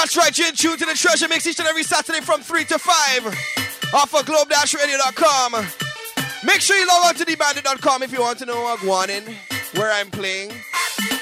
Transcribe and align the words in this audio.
That's 0.00 0.16
right, 0.16 0.38
you're 0.38 0.48
in 0.48 0.54
tune 0.54 0.78
to 0.78 0.86
the 0.86 0.94
Treasure 0.94 1.28
Mix 1.28 1.46
each 1.46 1.58
and 1.58 1.68
every 1.68 1.82
Saturday 1.82 2.22
from 2.22 2.40
3 2.40 2.64
to 2.64 2.78
5 2.78 3.26
off 3.92 4.14
of 4.14 4.24
globe-radio.com. 4.24 5.52
Make 6.42 6.62
sure 6.62 6.74
you 6.78 6.88
log 6.88 7.04
on 7.04 7.14
to 7.16 7.26
thebandit.com 7.26 8.02
if 8.02 8.10
you 8.10 8.22
want 8.22 8.38
to 8.38 8.46
know 8.46 8.62
what 8.62 8.80
I'm 8.80 8.88
wanting, 8.88 9.24
where 9.74 9.92
I'm 9.92 10.10
playing. 10.10 10.52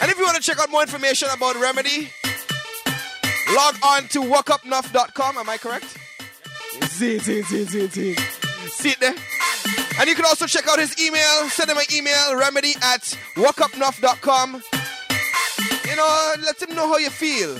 And 0.00 0.08
if 0.12 0.16
you 0.16 0.24
want 0.24 0.36
to 0.36 0.42
check 0.42 0.60
out 0.60 0.70
more 0.70 0.82
information 0.82 1.28
about 1.34 1.56
Remedy, 1.60 2.08
log 3.52 3.74
on 3.84 4.06
to 4.10 4.20
walkupnuff.com. 4.22 5.38
Am 5.38 5.50
I 5.50 5.56
correct? 5.56 5.98
See, 6.82 7.18
see, 7.18 7.42
see, 7.42 7.64
see, 7.64 7.88
see. 7.88 8.14
See 8.14 8.90
it 8.90 9.00
there? 9.00 9.16
And 9.98 10.08
you 10.08 10.14
can 10.14 10.24
also 10.24 10.46
check 10.46 10.68
out 10.68 10.78
his 10.78 10.96
email. 11.04 11.48
Send 11.48 11.68
him 11.68 11.78
an 11.78 11.84
email, 11.92 12.36
remedy 12.36 12.74
at 12.80 13.02
walkupnuff.com. 13.34 14.62
You 15.84 15.96
know, 15.96 16.34
let 16.42 16.62
him 16.62 16.76
know 16.76 16.86
how 16.86 16.98
you 16.98 17.10
feel. 17.10 17.58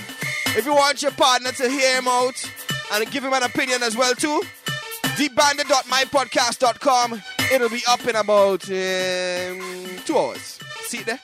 If 0.59 0.67
you 0.67 0.75
want 0.75 1.01
your 1.03 1.13
partner 1.13 1.53
to 1.53 1.71
hear 1.71 1.99
him 1.99 2.09
out 2.09 2.35
and 2.93 3.09
give 3.13 3.23
him 3.23 3.33
an 3.33 3.45
opinion 3.45 3.85
as 3.85 3.97
well 3.97 4.13
too, 4.13 4.43
thebandit.mypodcast.com. 5.15 7.23
It'll 7.53 7.69
be 7.69 7.83
up 7.89 8.01
in 8.01 8.17
about 8.17 8.65
um, 8.65 9.99
two 10.05 10.19
hours. 10.19 10.59
See 10.81 10.99
it 10.99 11.07
there? 11.07 11.21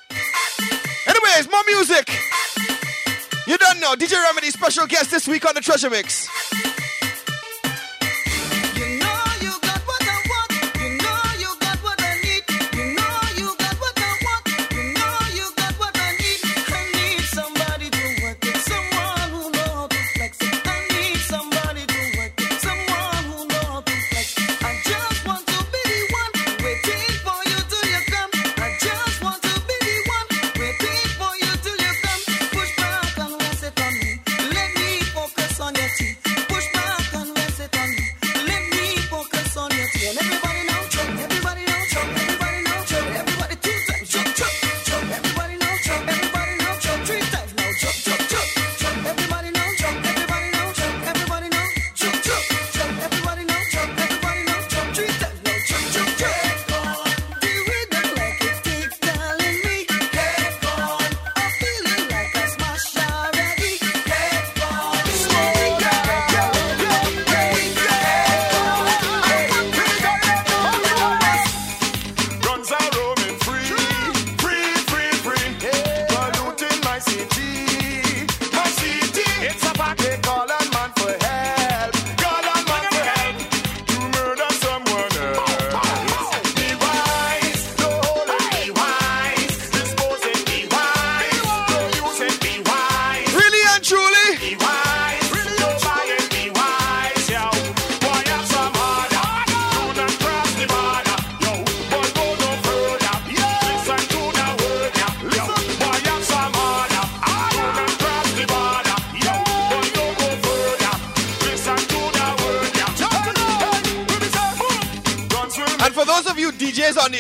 Anyways, 1.09 1.51
more 1.51 1.65
music. 1.67 2.09
You 3.49 3.59
don't 3.59 3.81
know. 3.81 3.97
DJ 3.97 4.23
Remedy 4.23 4.51
special 4.51 4.87
guest 4.87 5.11
this 5.11 5.27
week 5.27 5.45
on 5.45 5.57
the 5.57 5.61
Treasure 5.61 5.91
Mix. 5.91 6.29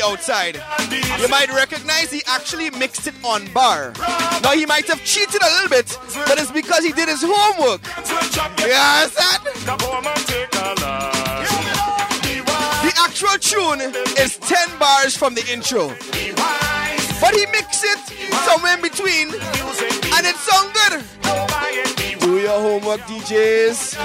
Outside. 0.04 0.56
You 1.20 1.28
might 1.28 1.48
recognize 1.52 2.10
he 2.10 2.22
actually 2.26 2.70
mixed 2.70 3.06
it 3.06 3.14
on 3.24 3.50
bar. 3.52 3.92
Now 4.42 4.52
he 4.52 4.66
might 4.66 4.86
have 4.86 5.02
cheated 5.04 5.42
a 5.42 5.50
little 5.54 5.68
bit, 5.68 5.98
but 6.26 6.38
it's 6.38 6.50
because 6.50 6.84
he 6.84 6.92
did 6.92 7.08
his 7.08 7.22
homework. 7.24 7.80
You 8.60 8.72
understand? 8.72 9.40
The 12.84 12.92
actual 12.98 13.38
tune 13.38 13.80
is 14.18 14.36
10 14.38 14.78
bars 14.78 15.16
from 15.16 15.34
the 15.34 15.44
intro. 15.50 15.88
But 17.20 17.34
he 17.34 17.46
mixed 17.46 17.84
it 17.84 17.98
somewhere 18.44 18.74
in 18.74 18.82
between, 18.82 19.28
and 19.28 20.26
it 20.26 20.36
sounds 20.36 20.72
good. 20.72 21.02
Do 22.20 22.38
your 22.38 22.60
homework, 22.60 23.00
DJs. 23.02 23.96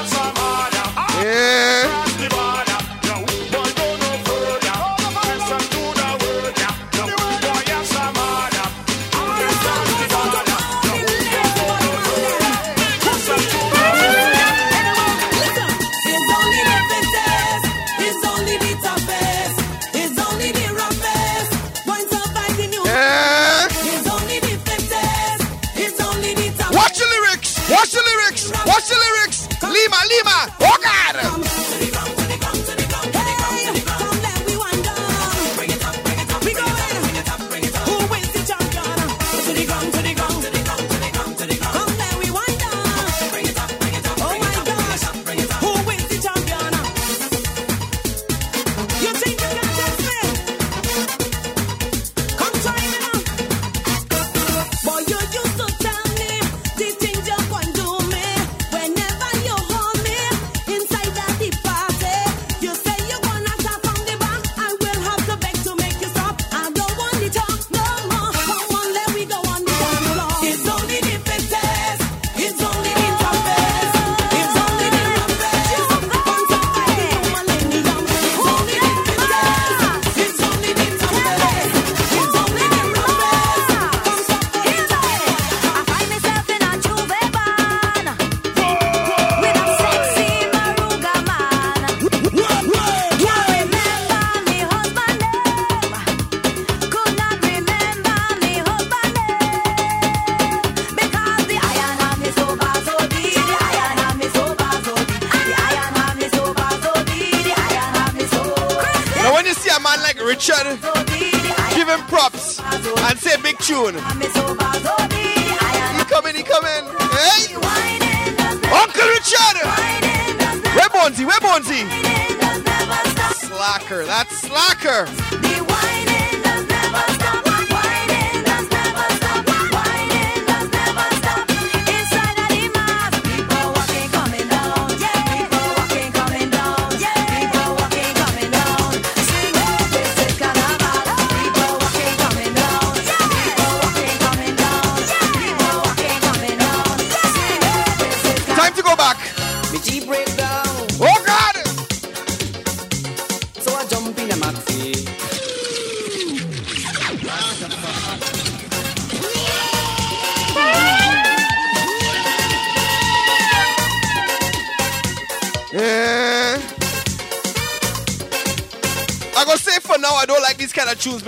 Yeah. 1.21 2.68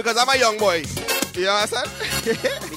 Because 0.01 0.17
I'm 0.17 0.29
a 0.29 0.39
young 0.39 0.57
boy. 0.57 0.83
You 1.35 1.47
understand? 1.47 2.67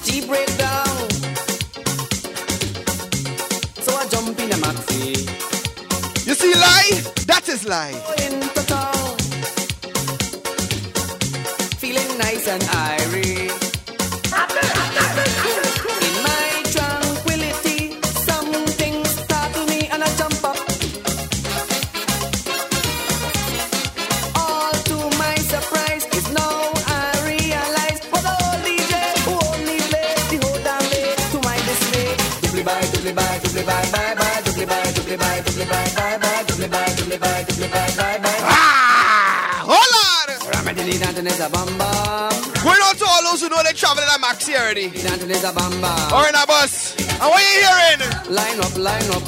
Ah, 38.42 39.62
hold 39.62 39.94
on. 40.06 40.28
We're 42.64 42.78
not 42.78 42.96
to 42.98 43.04
all 43.06 43.22
those 43.22 43.40
who 43.42 43.48
know 43.48 43.62
they 43.62 43.72
traveling 43.72 44.08
at 44.08 44.20
Maxi 44.20 44.54
already. 44.58 44.88
Or 46.12 46.26
in 46.28 46.34
a 46.34 46.46
bus. 46.46 46.96
And 46.98 47.28
what 47.30 47.40
you 47.42 47.54
hearing? 47.62 48.00
Line 48.34 48.58
up, 48.60 48.76
line 48.76 49.10
up. 49.14 49.22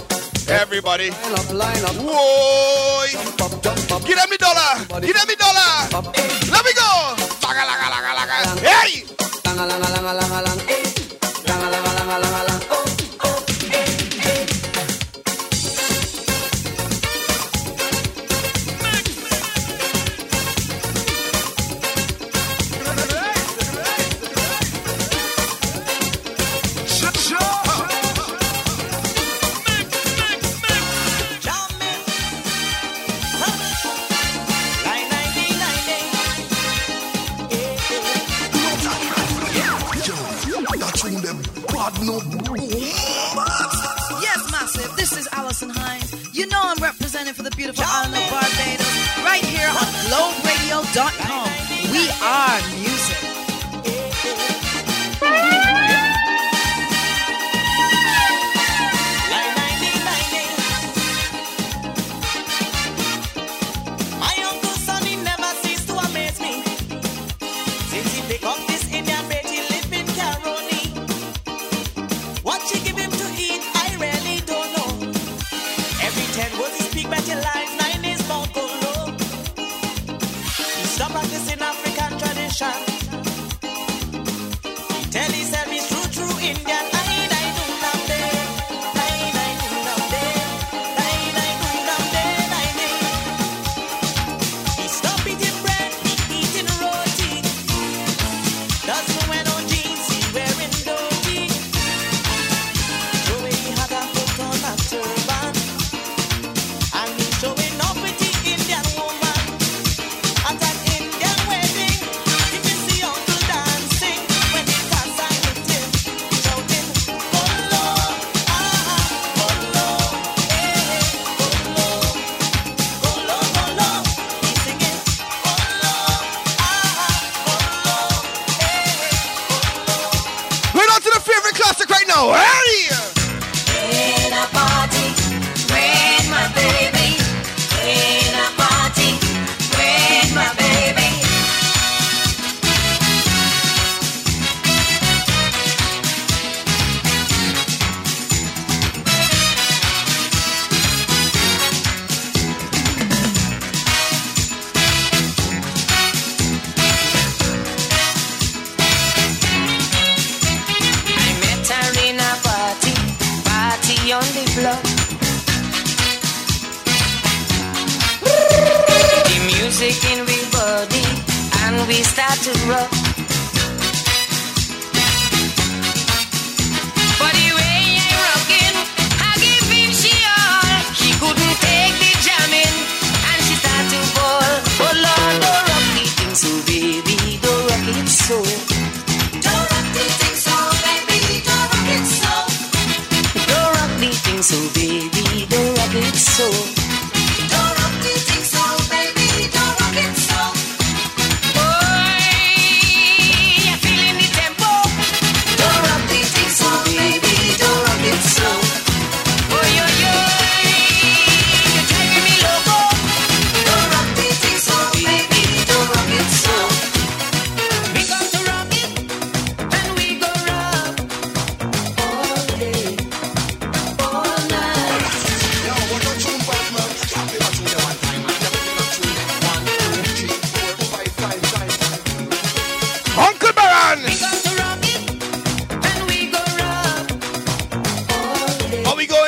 Everybody. 0.48 1.10
Line 1.10 1.34
up, 1.34 1.52
line 1.52 1.84
up. 1.84 1.96
Whoa. 1.96 3.06
Give 4.06 4.16
them 4.16 4.30
the 4.30 4.38
dollar. 4.38 5.00
Give 5.00 5.14
them 5.14 5.26
the 5.28 5.36
dollar. 5.38 6.02
Let 6.50 6.64
me 6.64 6.72
go. 6.74 6.90
Hey. 8.62 9.04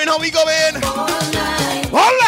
How 0.08 0.18
we 0.18 0.30
going? 0.30 0.80
How 1.92 2.27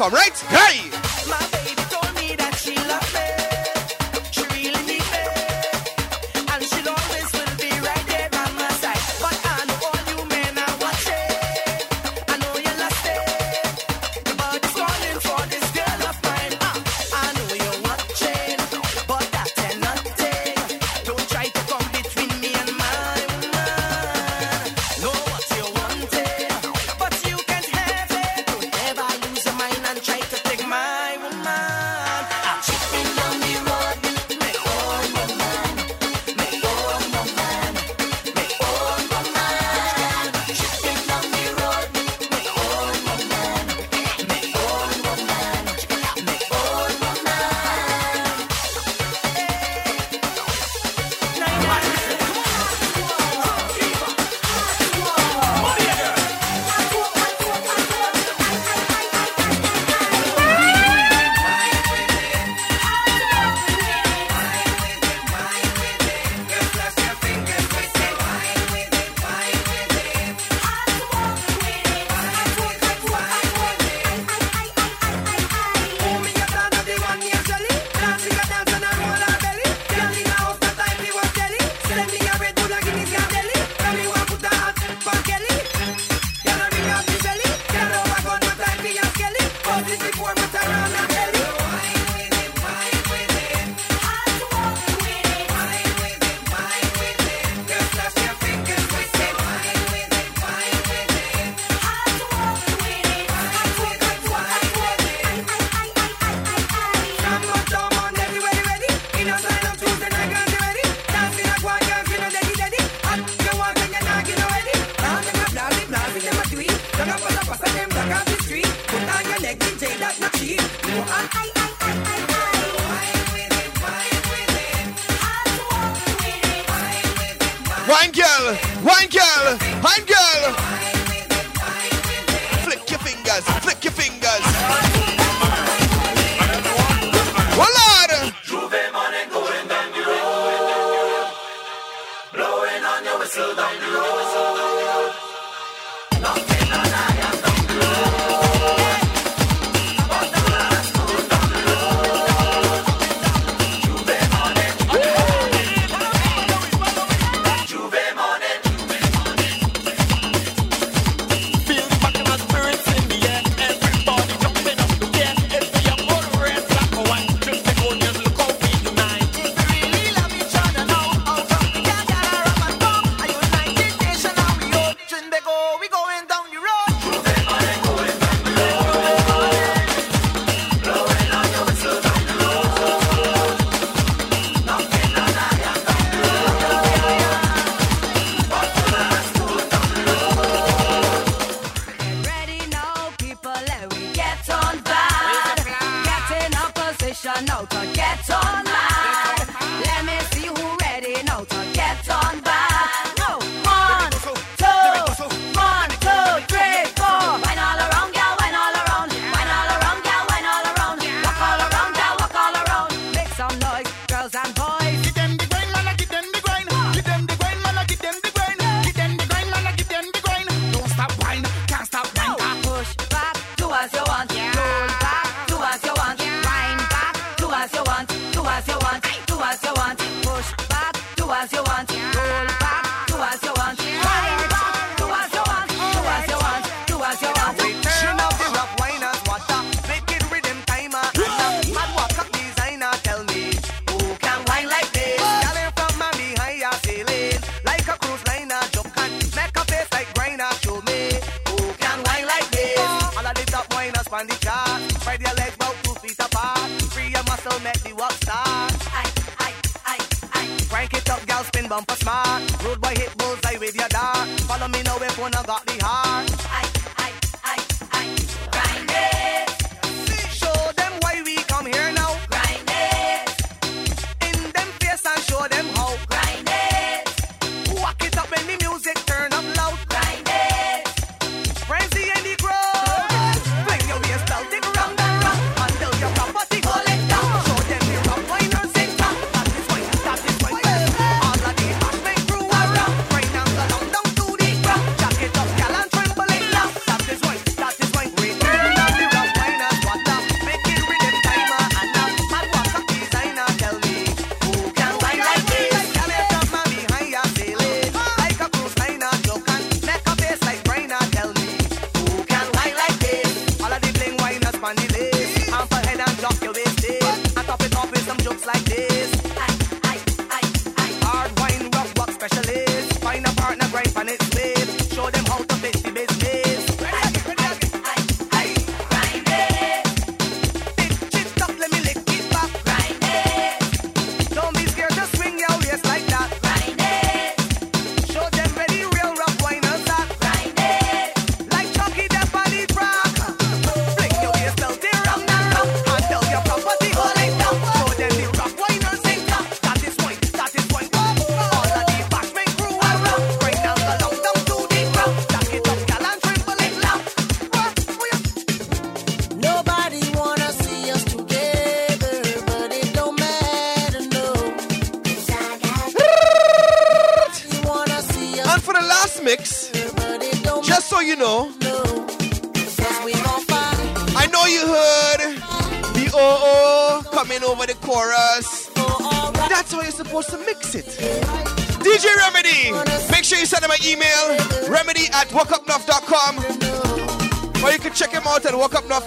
walkupnuff.com, 0.00 0.12
right? 0.14 0.39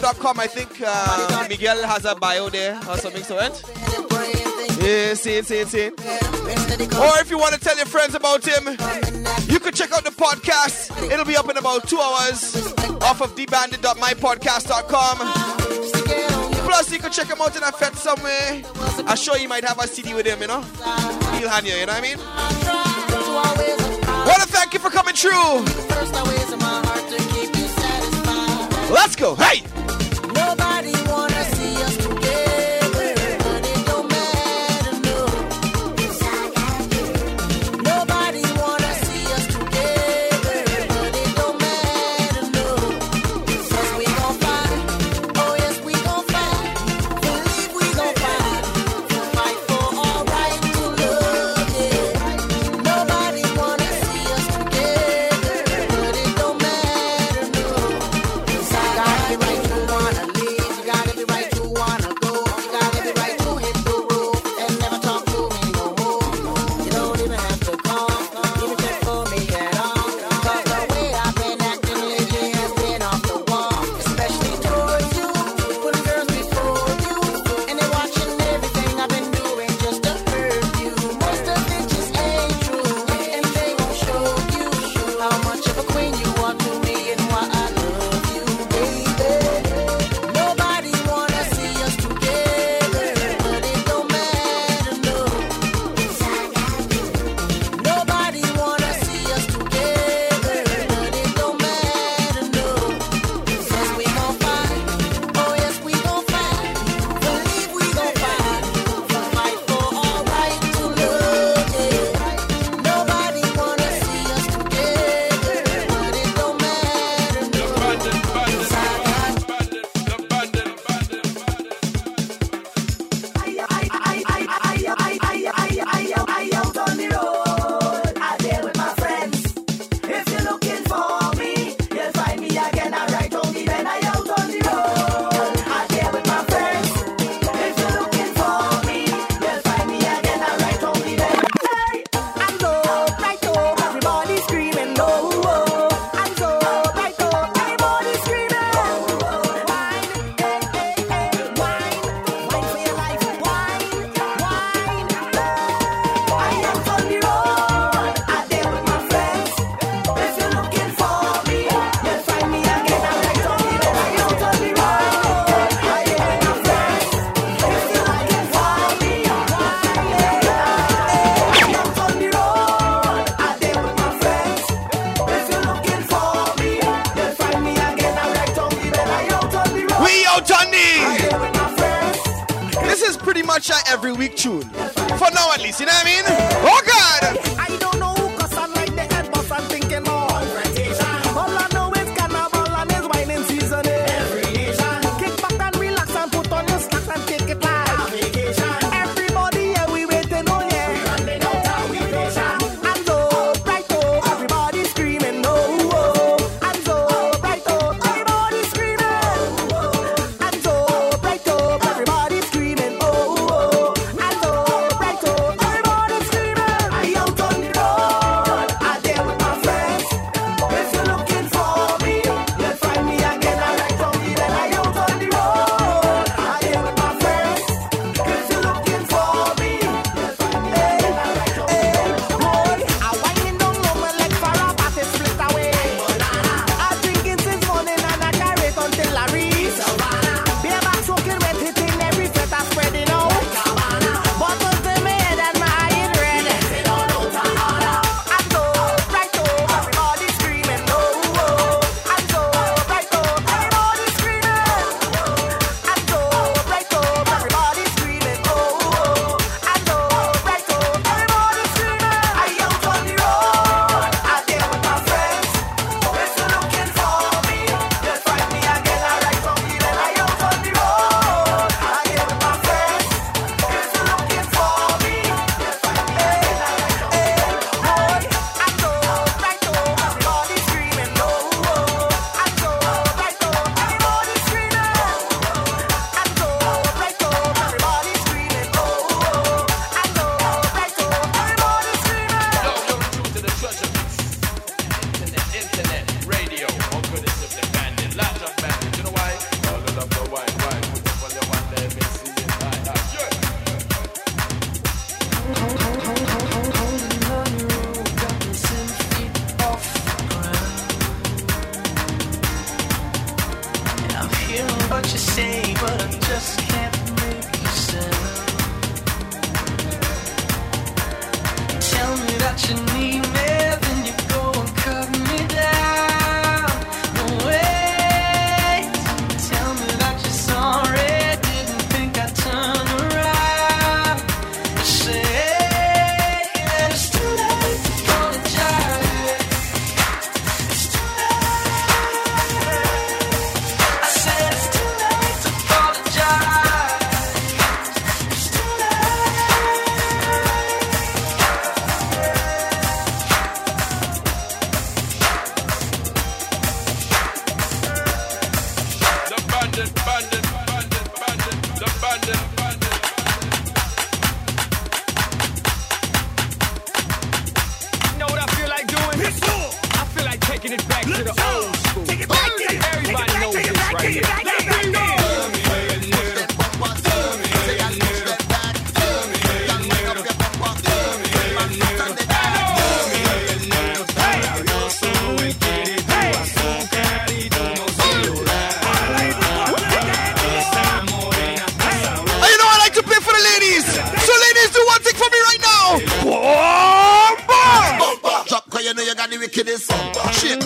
Dubstep.com, 0.04 0.40
I 0.40 0.48
think 0.48 0.82
uh, 0.86 1.46
Miguel 1.48 1.82
has 1.88 2.04
a 2.04 2.14
bio 2.14 2.50
there 2.50 2.76
or 2.90 2.98
something 2.98 3.24
so 3.24 3.38
it. 3.40 3.64
Yeah, 4.82 5.14
see 5.14 5.38
it, 5.38 5.46
see 5.46 5.60
it, 5.60 5.68
see 5.70 5.80
it. 5.80 5.94
Or 6.98 7.20
if 7.20 7.30
you 7.32 7.38
want 7.38 7.54
to 7.54 7.60
tell 7.60 7.78
your 7.78 7.86
friends 7.86 8.14
about 8.14 8.46
him, 8.46 8.68
you 9.48 9.60
could 9.62 9.74
check 9.74 9.94
out 9.94 10.04
the 10.04 10.10
podcast. 10.10 10.92
It'll 11.10 11.24
be 11.24 11.38
up 11.38 11.50
in 11.50 11.56
about 11.56 11.88
two 11.88 12.02
hours 12.02 12.56
off 13.02 13.22
of 13.22 13.34
dbandit.mypodcast.com 13.36 15.18
Plus, 16.68 16.92
you 16.92 17.00
could 17.00 17.14
check 17.14 17.28
him 17.28 17.40
out 17.42 17.56
in 17.56 17.64
a 17.64 17.72
fed 17.72 17.96
somewhere. 17.96 18.62
I'm 19.08 19.16
sure 19.16 19.38
you 19.38 19.48
might 19.48 19.64
have 19.64 19.80
a 19.80 19.88
CD 19.88 20.14
with 20.14 20.26
him, 20.26 20.42
you 20.42 20.48
know? 20.48 20.62
He'll 21.40 21.48
hand 21.48 21.66
you, 21.66 21.76
you 21.76 21.86
know 21.86 21.94
what 21.94 22.04
I 22.04 22.08
mean? 22.08 22.18
Want 24.28 24.42
to 24.42 24.48
thank 24.50 24.74
you 24.74 24.80
for 24.80 24.90
coming 24.90 25.16
true. 25.16 25.64
Let's 28.94 29.16
go. 29.16 29.36
Hey! 29.36 29.73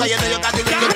You 0.07 0.15
know 0.15 0.27
you 0.27 0.39
got 0.39 0.53
the 0.53 0.63
wicked. 0.63 0.95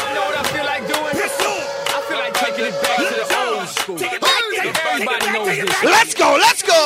You 0.00 0.14
know 0.14 0.24
what 0.24 0.36
I 0.40 0.42
feel 0.48 0.64
like 0.64 0.88
doing? 0.88 1.12
I 1.12 2.00
feel 2.08 2.18
like 2.18 2.32
taking 2.34 2.64
it 2.72 2.76
back 2.80 2.96
to 2.96 3.04
the 3.12 3.26
old 3.44 3.68
school. 3.68 3.98
Everybody 4.00 5.26
knows 5.32 5.52
this. 5.52 5.82
Let's 5.84 6.14
go, 6.14 6.38
let's 6.40 6.62
go. 6.62 6.80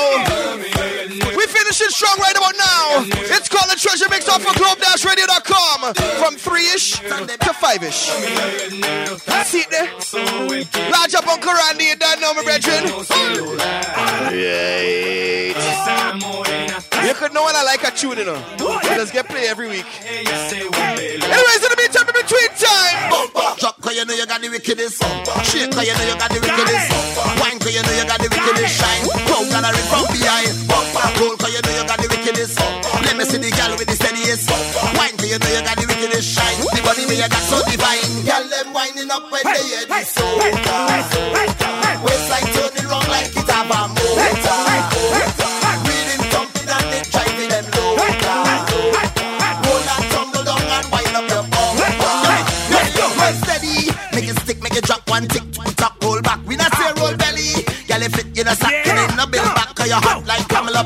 We're 1.36 1.46
finishing 1.46 1.90
strong 1.90 2.18
right 2.18 2.34
about 2.36 2.56
now. 2.58 3.04
It's 3.30 3.48
called 3.48 3.70
the 3.70 3.76
Treasure 3.78 4.08
Mix 4.10 4.28
off 4.28 4.44
of 4.44 4.56
globe-radio.com 4.56 5.94
from 5.94 6.34
3-ish 6.34 6.98
to 6.98 7.52
5-ish. 7.54 8.10
See 9.46 9.60
it 9.60 9.70
there? 9.70 9.88
Large 10.90 11.14
up 11.14 11.28
Uncle 11.28 11.52
Randy, 11.52 11.84
you 11.84 11.96
don't 11.96 12.20
know 12.20 12.34
brethren. 12.42 12.84
Right. 14.34 15.54
You 17.08 17.16
could 17.16 17.32
know 17.32 17.40
when 17.40 17.56
I 17.56 17.64
like 17.64 17.80
a 17.88 17.90
tune, 17.90 18.20
you 18.20 18.28
know. 18.28 18.36
Let's 18.84 19.08
get 19.08 19.24
play 19.32 19.48
every 19.48 19.64
week. 19.64 19.88
Anyways, 20.04 20.52
in 20.52 21.70
the 21.72 21.78
meantime, 21.80 22.04
in 22.04 22.12
between 22.12 22.52
time. 22.52 23.56
Drop 23.56 23.80
cause 23.80 23.96
you 23.96 24.04
know 24.04 24.12
you 24.12 24.28
got 24.28 24.44
the 24.44 24.52
wickedest. 24.52 25.00
Shake 25.48 25.72
cause 25.72 25.88
you 25.88 25.96
know 25.96 26.04
you 26.04 26.20
got 26.20 26.28
the 26.28 26.36
wickedest. 26.36 26.92
Wine 27.40 27.56
cause 27.64 27.72
you 27.72 27.80
know 27.80 27.96
you 27.96 28.04
got 28.04 28.20
the 28.20 28.28
wickedest. 28.28 28.76
Shine. 28.76 29.08
Crowd 29.24 29.48
gathering 29.48 29.88
from 29.88 30.04
behind. 30.12 30.52
Roll 31.16 31.32
cause 31.40 31.48
you 31.48 31.64
know 31.64 31.72
you 31.80 31.84
got 31.88 31.96
the 31.96 32.12
wickedest. 32.12 32.60
Let 33.00 33.16
me 33.16 33.24
see 33.24 33.40
the 33.40 33.56
gal 33.56 33.72
with 33.72 33.88
the 33.88 33.96
steadiest. 33.96 34.52
Wine 34.92 35.16
cause 35.16 35.32
you 35.32 35.40
know 35.40 35.48
you 35.48 35.64
got 35.64 35.80
the 35.80 35.88
wickedest. 35.88 36.28
Shine. 36.28 36.60
The 36.76 36.80
body 36.84 37.08
me 37.08 37.16
you 37.16 37.24
got 37.24 37.40
so 37.48 37.56
divine. 37.64 38.04
Gal 38.28 38.44
them 38.52 38.76
winding 38.76 39.08
up 39.08 39.24
when 39.32 39.48
they 39.48 39.64
hear 39.64 39.88
the 39.88 40.04
soca. 40.04 41.47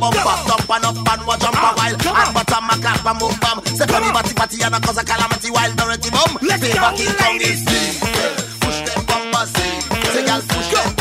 Pamela 0.02 0.34
Bumper. 0.34 0.48
Dump 0.50 0.70
and 0.74 0.84
up 0.84 1.08
and 1.12 1.26
watch 1.26 1.40
jump 1.40 1.54
a 1.54 1.70
while. 1.78 1.94
And 1.94 2.34
bottom 2.34 2.70
a 2.70 2.74
clap 2.82 3.06
and 3.06 3.18
move 3.22 3.38
bum. 3.38 3.58
Say 3.64 3.86
me, 3.86 4.10
batty 4.10 4.34
batty 4.34 4.62
and 4.62 4.74
a 4.74 4.80
cause 4.80 4.98
a 4.98 5.04
calamity 5.04 5.50
wild. 5.50 5.76
Dirty 5.76 6.10
bum. 6.10 6.30
Down 6.42 7.38
this 7.38 7.62
deep. 7.62 7.94
Push 8.60 8.80
them 8.82 9.06
bumpers. 9.06 9.50
Say, 9.54 10.26
girl, 10.26 10.42
push 10.42 10.70
them 10.74 10.91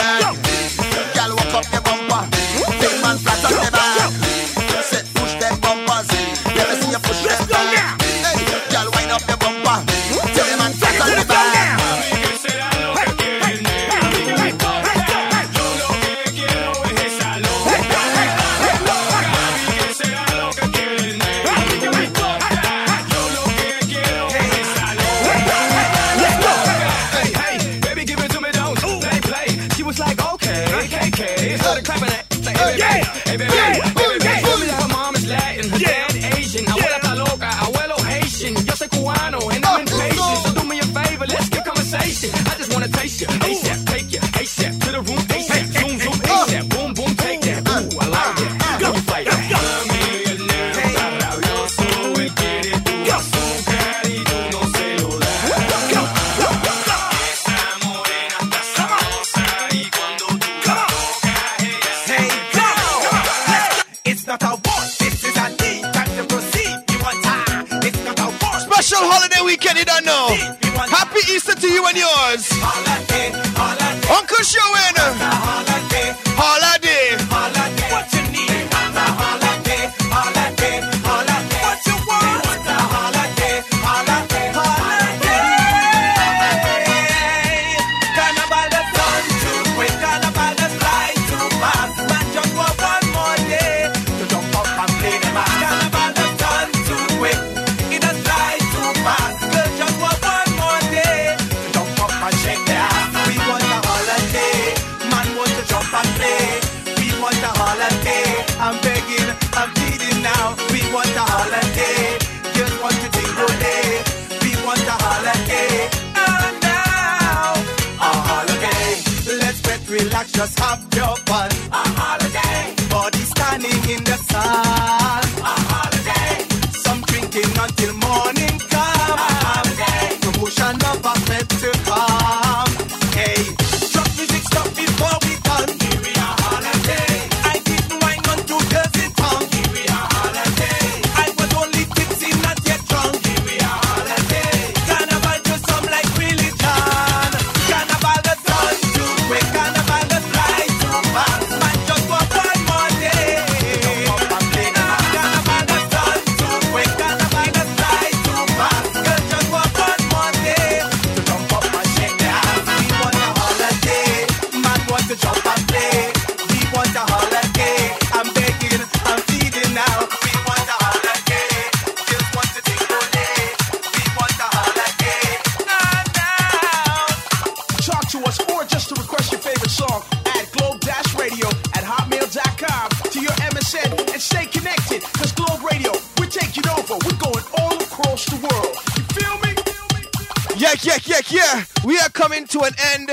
We 191.92 192.00
are 192.00 192.10
coming 192.10 192.48
to 192.48 192.62
an 192.62 192.74
end 192.94 193.12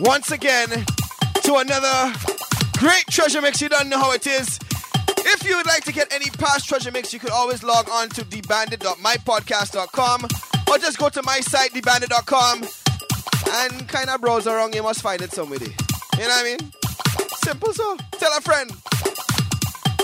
once 0.00 0.32
again 0.32 0.68
to 1.44 1.58
another 1.58 2.12
great 2.76 3.06
treasure 3.08 3.40
mix. 3.40 3.62
You 3.62 3.68
don't 3.68 3.88
know 3.88 4.00
how 4.00 4.10
it 4.10 4.26
is. 4.26 4.58
If 5.18 5.48
you 5.48 5.56
would 5.56 5.66
like 5.66 5.84
to 5.84 5.92
get 5.92 6.12
any 6.12 6.28
past 6.30 6.68
treasure 6.68 6.90
mix, 6.90 7.12
you 7.12 7.20
could 7.20 7.30
always 7.30 7.62
log 7.62 7.88
on 7.88 8.08
to 8.08 8.22
thebandit.mypodcast.com 8.22 10.24
or 10.68 10.78
just 10.78 10.98
go 10.98 11.08
to 11.08 11.22
my 11.22 11.38
site, 11.38 11.72
thebandit.com, 11.72 12.64
and 13.48 13.88
kind 13.88 14.10
of 14.10 14.20
browse 14.20 14.48
around. 14.48 14.74
You 14.74 14.82
must 14.82 15.02
find 15.02 15.22
it 15.22 15.30
somewhere. 15.30 15.60
You 15.60 15.68
know 15.68 15.74
what 16.18 16.32
I 16.32 16.42
mean? 16.42 16.58
Simple 17.44 17.72
so. 17.72 17.96
Tell 18.18 18.36
a 18.36 18.40
friend. 18.40 18.72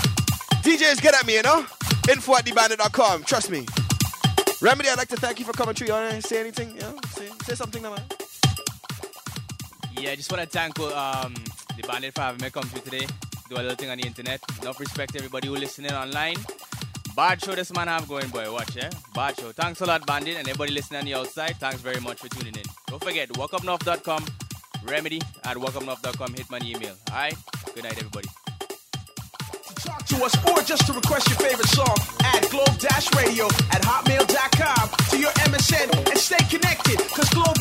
DJs, 0.63 1.01
get 1.01 1.15
at 1.15 1.25
me, 1.25 1.35
you 1.35 1.43
know. 1.43 1.65
Info 2.09 2.35
at 2.35 2.45
thebandit.com. 2.45 3.23
Trust 3.23 3.49
me. 3.49 3.65
Remedy, 4.61 4.89
I'd 4.89 4.97
like 4.97 5.07
to 5.09 5.15
thank 5.15 5.39
you 5.39 5.45
for 5.45 5.53
coming 5.53 5.73
through. 5.73 5.87
You 5.87 5.93
want 5.93 6.21
to 6.21 6.21
say 6.21 6.39
anything? 6.41 6.75
Know, 6.75 6.95
say, 7.11 7.29
say 7.43 7.55
something, 7.55 7.81
man. 7.81 8.01
Yeah, 9.97 10.11
I 10.11 10.15
just 10.15 10.31
want 10.31 10.43
to 10.43 10.49
thank 10.49 10.79
um, 10.79 11.33
the 11.77 11.87
bandit 11.87 12.13
for 12.13 12.21
having 12.21 12.41
me 12.41 12.49
come 12.49 12.63
through 12.63 12.81
today. 12.81 13.07
Do 13.49 13.55
a 13.55 13.57
little 13.57 13.75
thing 13.75 13.89
on 13.89 13.97
the 13.97 14.05
internet. 14.05 14.41
Enough 14.61 14.79
respect 14.79 15.13
to 15.13 15.19
everybody 15.19 15.47
who 15.47 15.55
listening 15.55 15.91
online. 15.91 16.35
Bad 17.19 17.43
show 17.43 17.53
this 17.53 17.73
man 17.73 17.89
have 17.89 18.07
going, 18.07 18.29
boy. 18.29 18.49
Watch, 18.49 18.77
eh? 18.77 18.89
Bad 19.13 19.37
show. 19.37 19.51
Thanks 19.51 19.81
a 19.81 19.85
lot, 19.85 20.05
bandit, 20.05 20.37
and 20.37 20.47
everybody 20.47 20.71
listening 20.71 20.99
on 21.01 21.05
the 21.05 21.15
outside. 21.15 21.57
Thanks 21.57 21.81
very 21.81 21.99
much 21.99 22.17
for 22.17 22.29
tuning 22.29 22.55
in. 22.55 22.63
Don't 22.87 23.03
forget, 23.03 23.27
walkupnuff.com, 23.33 24.25
remedy 24.85 25.21
at 25.43 25.57
walkupnuff.com. 25.57 26.33
Hit 26.35 26.49
my 26.49 26.59
email. 26.63 26.95
All 27.11 27.17
right? 27.17 27.35
Good 27.75 27.83
night, 27.83 27.97
everybody. 27.97 28.29
Talk 29.83 30.05
to 30.05 30.23
us 30.23 30.33
or 30.47 30.63
just 30.63 30.87
to 30.87 30.93
request 30.93 31.27
your 31.27 31.39
favorite 31.39 31.67
song 31.67 31.97
at 32.23 32.49
globe-radio 32.49 33.47
at 33.75 33.81
hotmail.com 33.83 34.89
to 35.09 35.19
your 35.19 35.31
MSN 35.31 36.09
and 36.09 36.17
stay 36.17 36.43
connected 36.47 36.99
because 36.99 37.29
Globe 37.31 37.59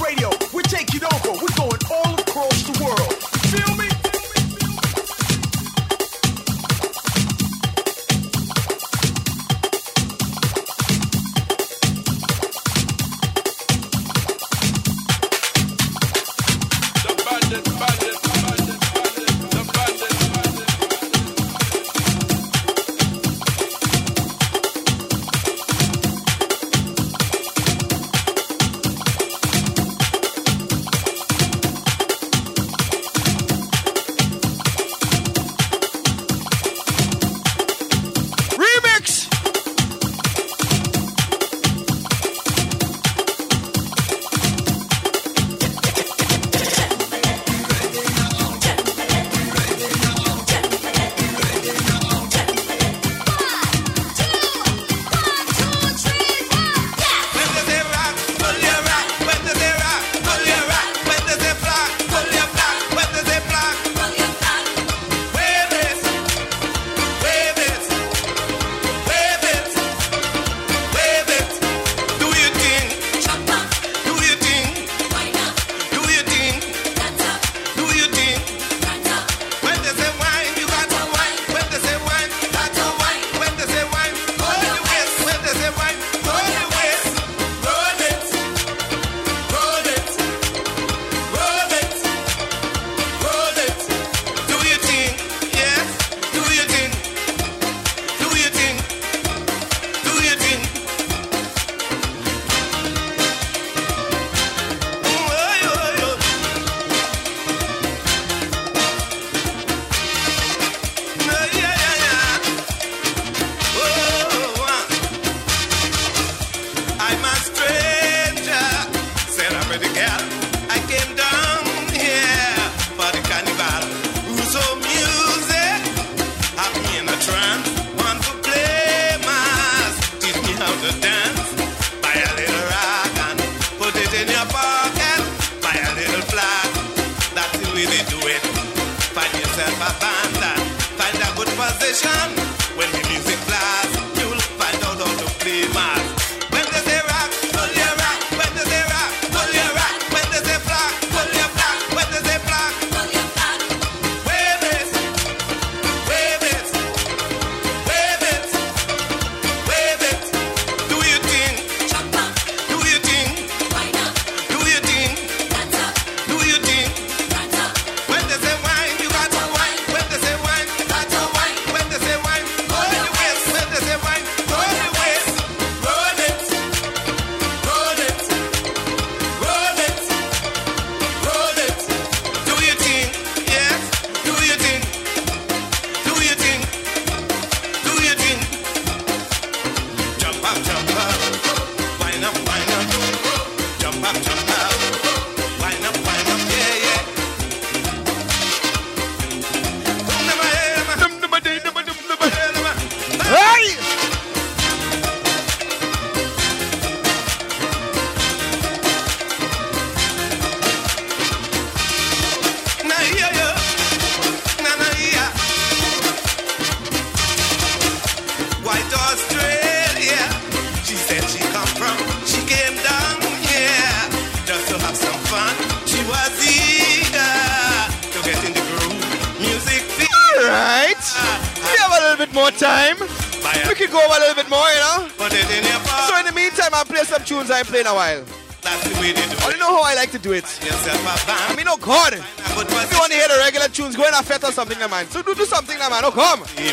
something, 244.59 244.81
nah, 244.81 244.89
man. 244.89 245.07
So 245.07 245.23
do, 245.23 245.37
do 245.37 245.45
something, 245.45 245.79
nah, 245.79 245.89
man. 245.89 246.05
Oh, 246.05 246.11
come. 246.11 246.43
We 246.59 246.65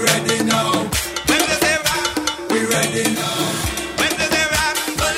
ready 0.00 0.44
now. 0.44 0.88
When 1.28 1.40
they 1.44 1.58
say 1.60 1.76
we 2.48 2.64
ready 2.72 3.04
now. 3.12 3.36
When 4.00 4.12
they 4.16 4.28
say 4.32 4.46
rock, 4.48 4.76
pull 4.96 5.14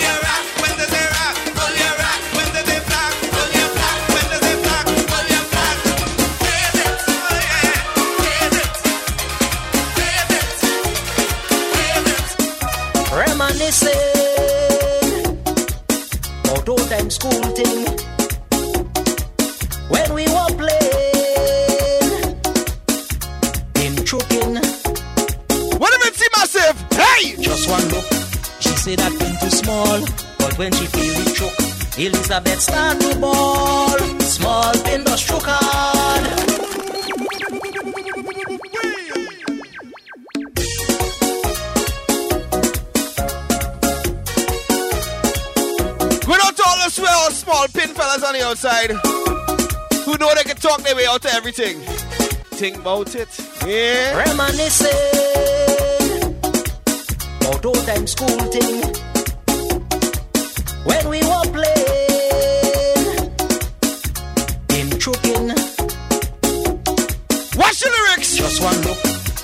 your 17.63 17.84
when 30.65 30.73
she 30.73 30.87
feel 30.87 31.15
it 31.21 31.35
choke, 31.37 31.99
Elizabeth 31.99 32.61
start 32.61 32.99
to 32.99 33.19
ball. 33.19 33.99
Small 34.21 34.73
pin 34.85 35.05
just 35.05 35.25
shook 35.27 35.43
hard. 35.45 36.25
Out 46.47 46.57
to 46.57 46.63
all 46.67 46.77
the 46.77 46.91
swell 46.91 47.31
small 47.31 47.67
pin 47.69 47.89
fellas 47.95 48.23
on 48.23 48.35
the 48.35 48.45
outside 48.45 48.91
who 50.05 50.19
know 50.19 50.35
they 50.35 50.43
can 50.43 50.57
talk 50.57 50.83
their 50.83 50.95
way 50.97 51.07
out 51.07 51.23
to 51.23 51.33
everything. 51.33 51.79
Think 52.61 52.77
about 52.79 53.15
it. 53.15 53.29
Yeah. 53.67 54.19
Reminiscing 54.19 54.91
about 57.41 57.65
old 57.65 57.87
time 57.87 58.07
school 58.07 58.39
thing 58.51 59.14
when 60.85 61.09
we 61.09 61.21
were 61.21 61.47
playing 61.57 63.17
in 64.79 64.87
choking. 65.01 65.49
Watch 67.59 67.79
the 67.81 67.91
lyrics. 67.97 68.37
Just 68.37 68.63
one 68.63 68.81
look, 68.83 68.99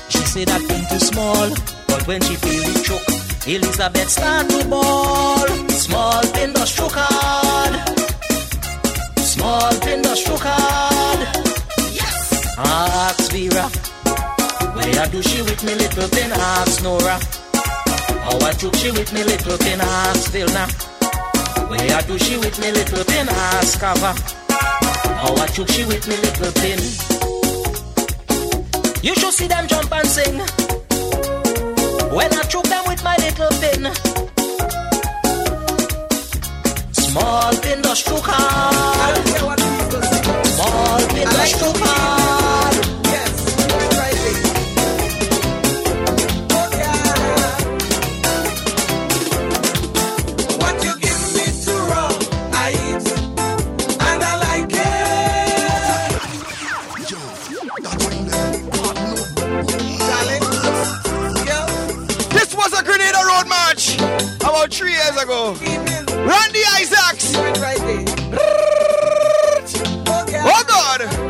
she 0.08 0.18
said 0.32 0.48
that 0.48 0.62
thing 0.68 0.84
too 0.90 0.98
small, 1.04 1.48
but 1.88 2.06
when 2.06 2.20
she 2.22 2.34
feel 2.36 2.62
it 2.72 2.84
choke, 2.84 3.08
Elizabeth 3.46 4.10
start 4.10 4.48
to 4.50 4.64
ball. 4.68 5.46
Small 5.68 6.22
pin 6.34 6.52
just 6.54 6.76
shook 6.76 6.92
hard. 6.94 7.74
Small 9.18 9.72
pin 9.80 10.02
just 10.02 10.26
shook 10.26 10.40
hard. 10.42 11.20
Yes. 11.92 12.56
Ask 12.58 13.32
Vera, 13.32 13.68
where 14.76 15.06
do 15.08 15.22
she 15.22 15.42
with 15.42 15.64
me 15.64 15.74
little 15.74 16.08
pin? 16.10 16.32
Ask 16.32 16.82
Nora. 16.82 17.18
How 18.24 18.38
I 18.46 18.52
took 18.52 18.74
she 18.76 18.90
with 18.90 19.12
me 19.12 19.24
little 19.24 19.56
pin? 19.58 19.80
Ask 19.80 20.30
Vilna. 20.32 20.89
Where 21.70 22.02
do 22.02 22.18
she 22.18 22.36
with 22.36 22.58
me 22.58 22.72
little 22.72 23.04
pin? 23.04 23.28
Ask 23.28 23.78
Kava. 23.78 24.12
How 25.22 25.36
I 25.36 25.46
took 25.54 25.68
she 25.68 25.84
with 25.84 26.04
me 26.08 26.16
little 26.16 26.52
pin? 26.60 26.80
You 29.04 29.14
should 29.14 29.32
see 29.32 29.46
them 29.46 29.68
jump 29.68 29.92
and 29.92 30.08
sing. 30.08 30.38
When 32.12 32.34
I 32.34 32.42
choke 32.48 32.68
them 32.68 32.84
with 32.88 33.04
my 33.04 33.16
little 33.18 33.52
pin. 33.62 33.82
Small 36.92 37.52
pin 37.62 37.82
shook 37.94 38.26
hard. 38.26 39.16
Small 40.56 40.98
pin 41.08 41.28
just 41.30 41.60
shook 41.60 41.76
hard. 41.78 42.39
About 63.98 64.72
three 64.72 64.92
years 64.92 65.16
ago. 65.22 65.54
Randy 65.60 66.60
Isaacs. 66.78 67.34
Oh 70.06 70.64
God. 70.68 71.29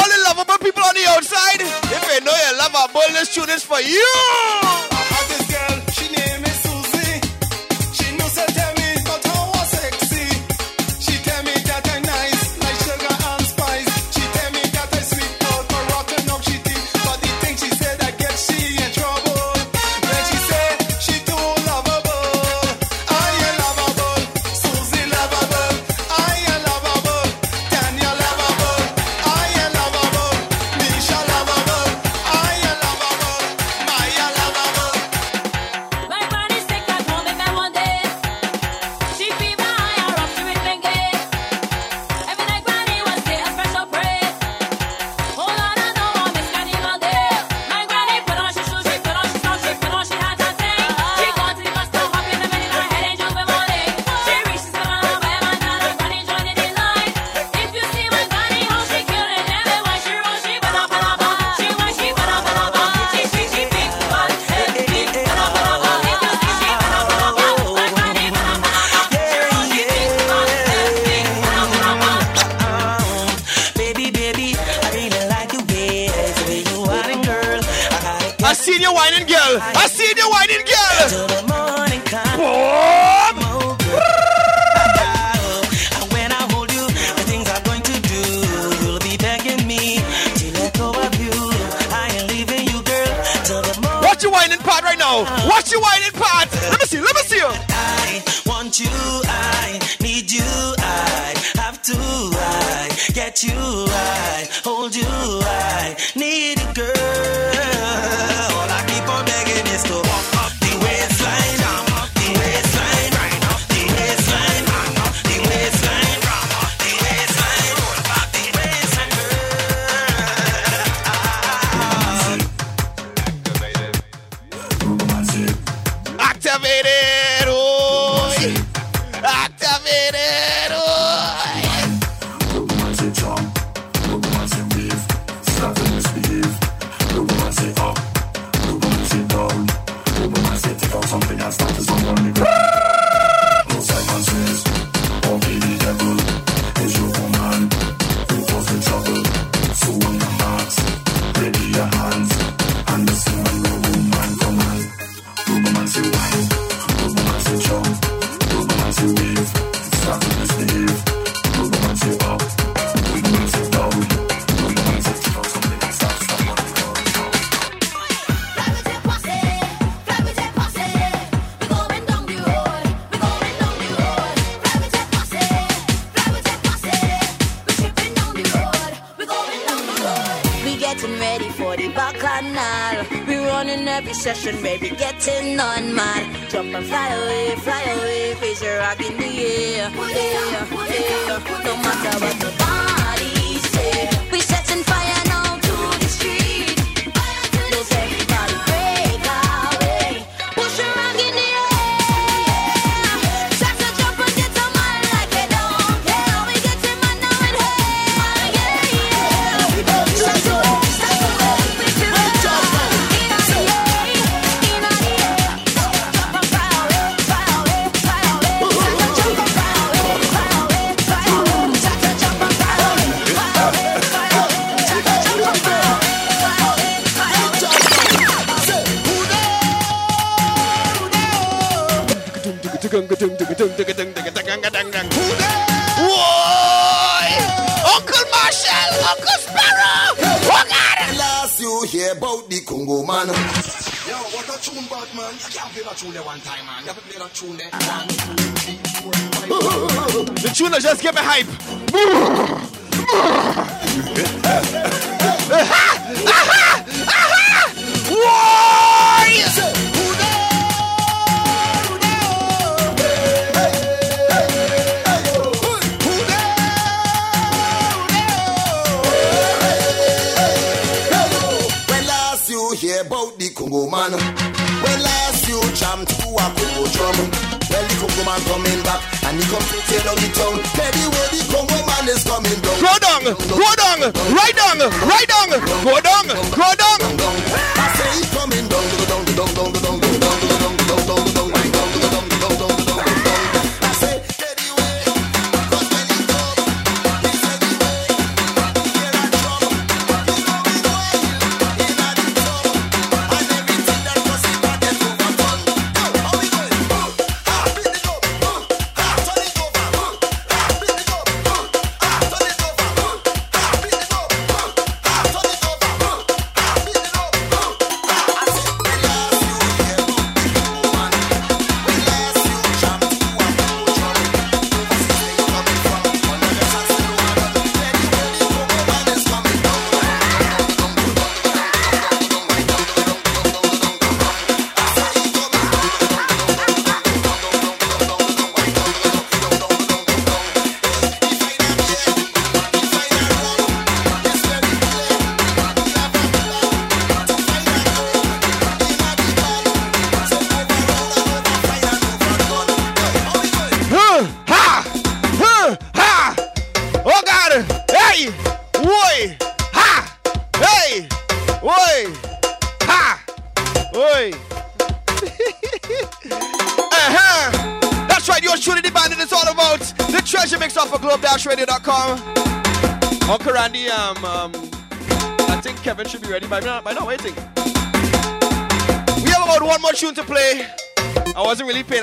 all 0.00 0.08
the 0.08 0.18
lovable 0.24 0.58
people 0.64 0.82
on 0.82 0.94
the 0.94 1.04
outside, 1.08 1.60
if 1.60 2.02
you 2.08 2.24
know 2.24 2.32
you 2.32 2.58
love 2.58 2.72
a 2.72 2.92
boldness, 2.92 3.34
tune 3.34 3.50
is 3.50 3.62
for 3.62 3.80
you. 3.80 4.89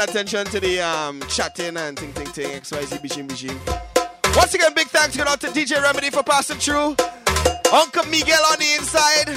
attention 0.09 0.45
to 0.45 0.59
the 0.59 0.79
um, 0.79 1.21
chatting 1.27 1.75
and 1.75 1.97
ting 1.97 2.13
ting 2.13 2.27
ting, 2.27 2.47
XYZ, 2.61 2.99
bishim 3.01 3.27
bishim. 3.27 3.57
Once 4.35 4.53
again, 4.53 4.73
big 4.73 4.87
thanks 4.87 5.17
going 5.17 5.27
out 5.27 5.39
to 5.41 5.47
DJ 5.47 5.81
Remedy 5.81 6.09
for 6.09 6.23
passing 6.23 6.57
through. 6.57 6.95
Uncle 7.73 8.05
Miguel 8.05 8.39
on 8.51 8.59
the 8.59 8.73
inside. 8.77 9.27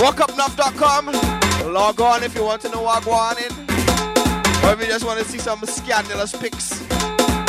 WalkUpNuff.com. 0.00 1.72
Log 1.72 2.00
on 2.00 2.22
if 2.22 2.34
you 2.34 2.44
want 2.44 2.62
to 2.62 2.68
know 2.70 2.82
what 2.82 3.04
going 3.04 3.18
on 3.18 3.38
in. 3.38 3.52
Or 4.64 4.72
if 4.72 4.80
you 4.80 4.86
just 4.86 5.04
want 5.04 5.18
to 5.18 5.24
see 5.24 5.38
some 5.38 5.62
scandalous 5.64 6.34
pics 6.34 6.82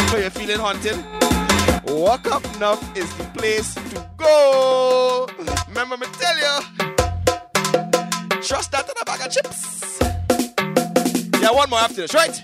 for 0.10 0.20
your 0.20 0.30
feeling 0.30 0.60
haunted. 0.60 0.98
Walk 1.86 2.28
Up 2.32 2.44
Nuff 2.60 2.98
is 2.98 3.12
the 3.16 3.24
place 3.36 3.74
to 3.74 4.10
go. 4.18 5.28
Remember 5.68 5.98
me 5.98 6.08
tell 6.14 6.38
you. 6.38 6.60
Trust 8.42 8.72
that 8.72 8.86
in 8.86 8.94
a 9.02 9.06
bag 9.06 9.26
of 9.26 9.32
chips. 9.32 10.19
Yeah, 11.42 11.52
one 11.52 11.70
more 11.70 11.80
after 11.80 12.02
this, 12.02 12.14
right? 12.14 12.42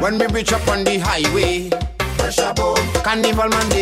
When 0.00 0.18
we 0.18 0.26
reach 0.26 0.52
up 0.52 0.68
on 0.68 0.84
the 0.84 0.98
highway, 0.98 1.70
carnival 3.02 3.48
man 3.48 3.73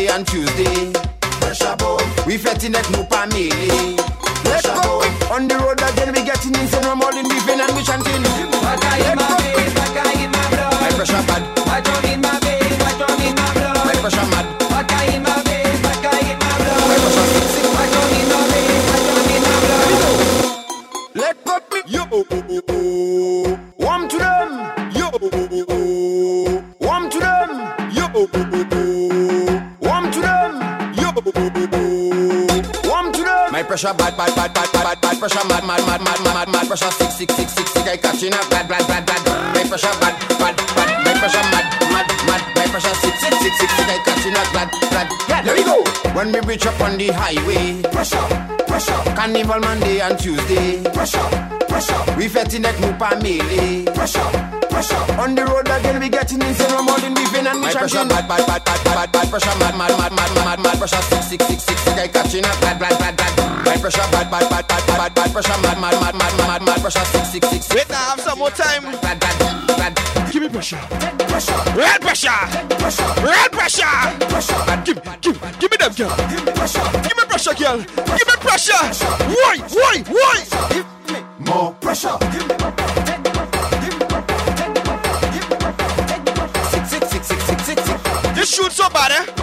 sick, 37.27 37.47
sick, 37.47 37.49
sick, 37.49 37.67
sick. 37.67 37.87
I 37.87 37.97
catching 37.97 38.33
a 38.33 38.37
bad, 38.49 38.67
bad, 38.67 38.87
bad, 38.87 39.05
bad. 39.05 39.21
My 39.55 39.63
pressure 39.63 39.95
bad, 39.99 40.15
bad, 40.39 40.55
bad. 40.75 40.89
My 41.05 41.13
pressure 41.19 41.45
mad, 41.51 41.65
mad, 41.91 42.07
mad. 42.27 42.41
My 42.55 42.65
pressure 42.67 42.95
sick, 42.99 43.15
sick, 43.15 43.33
sick, 43.39 43.53
sick, 43.53 43.69
sick. 43.69 43.87
I 43.87 43.97
catching 44.03 44.35
up, 44.35 44.47
bad, 44.51 44.69
bad, 44.91 45.07
bad. 45.27 45.45
There 45.45 45.55
we 45.55 45.63
go. 45.63 45.83
When 46.13 46.31
we 46.31 46.39
reach 46.41 46.65
up 46.65 46.79
on 46.81 46.97
the 46.97 47.09
highway, 47.13 47.81
pressure, 47.91 48.27
pressure. 48.67 48.99
Carnival 49.15 49.59
Monday 49.59 49.99
and 50.01 50.17
Tuesday, 50.19 50.83
pressure, 50.91 51.23
pressure. 51.67 52.01
We 52.17 52.27
fetting 52.27 52.63
that 52.63 52.75
new 52.79 52.91
family, 52.99 53.85
pressure, 53.95 54.27
pressure. 54.67 55.03
On 55.21 55.35
the 55.35 55.45
road 55.45 55.67
again, 55.69 55.99
we 55.99 56.09
getting 56.09 56.41
insane. 56.41 56.71
I'm 56.75 56.89
all 56.89 57.03
in 57.03 57.13
weaving 57.13 57.47
and 57.47 57.61
we 57.61 57.71
chanting. 57.71 58.07
Bad, 58.09 58.27
bad, 58.27 58.43
bad, 58.47 58.65
bad, 58.65 58.83
bad, 58.83 59.11
bad. 59.11 59.29
Pressure 59.29 59.55
mad, 59.59 59.77
mad, 59.77 59.95
mad, 59.95 60.11
mad, 60.11 60.31
mad, 60.43 60.59
mad. 60.59 60.77
Pressure 60.77 61.01
sick, 61.23 61.39
sick, 61.41 61.59
sick, 61.59 61.77
sick. 61.77 61.97
I 61.97 62.07
catching 62.07 62.43
up, 62.43 62.59
bad, 62.59 62.79
bad, 62.79 62.99
bad, 62.99 63.15
bad. 63.15 63.63
bad 63.63 63.79
pressure 63.81 64.07
bad, 64.11 64.29
bad, 64.31 64.49
bad, 64.49 64.67
bad, 64.67 64.83
bad, 64.87 65.13
bad. 65.15 65.31
Pressure 65.31 65.59
mad, 65.61 65.79
mad 65.79 66.02
pressure 66.83 67.05
six, 67.05 67.29
six, 67.29 67.47
six. 67.47 67.73
Wait 67.73 67.89
now, 67.89 68.09
have 68.09 68.19
some 68.19 68.37
more 68.37 68.49
time. 68.49 68.81
Glad, 68.81 69.17
glad, 69.17 69.67
glad. 69.67 70.31
Give 70.33 70.43
me 70.43 70.49
pressure. 70.49 70.75
Real 71.79 71.97
pressure. 72.03 72.29
Real 73.23 73.49
pressure. 73.55 73.85
Give, 74.83 74.99
give, 75.21 75.59
give 75.59 75.71
me 75.71 75.77
them, 75.77 75.93
girl. 75.93 76.13
Give 76.27 76.45
me 76.45 76.51
pressure, 76.51 77.53
girl. 77.53 77.77
Give 77.77 78.27
me 78.27 78.35
pressure. 78.43 78.83
Why, 79.31 79.57
why, 79.71 80.03
why? 80.09 80.43
Give 80.73 80.85
me 81.07 81.23
more 81.39 81.71
pressure. 81.79 82.17
Six, 86.69 86.89
six, 86.89 87.27
six, 87.27 87.43
six, 87.45 87.63
six, 87.63 87.81
six. 87.85 88.01
This 88.35 88.53
shoot 88.53 88.71
so 88.73 88.89
bad, 88.89 89.11
eh? 89.11 89.42